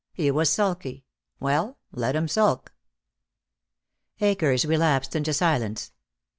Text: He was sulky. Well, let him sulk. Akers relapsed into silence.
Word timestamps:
He 0.13 0.31
was 0.31 0.49
sulky. 0.49 1.05
Well, 1.39 1.77
let 1.91 2.15
him 2.15 2.27
sulk. 2.27 2.73
Akers 4.19 4.65
relapsed 4.65 5.15
into 5.15 5.31
silence. 5.31 5.91